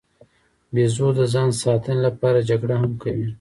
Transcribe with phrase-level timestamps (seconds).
[0.73, 3.27] بیزو د ځان ساتنې لپاره جګړه هم کوي.